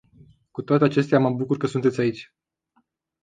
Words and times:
Cu 0.51 0.61
toate 0.61 0.83
acestea, 0.83 1.19
mă 1.19 1.29
bucur 1.29 1.57
că 1.57 1.67
sunteți 1.67 2.01
aici. 2.01 2.33